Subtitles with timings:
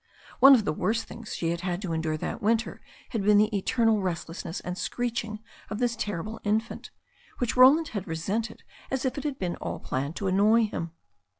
[0.39, 3.55] One of the worst things she had had to endure that winter had been the
[3.55, 6.89] eternal restlessness and screeching of this terrible in fant,
[7.37, 10.89] which Roland had resented as if it had been all planned to annoy him.